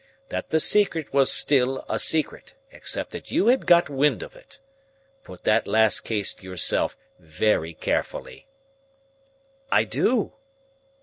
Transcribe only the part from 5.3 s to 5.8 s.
that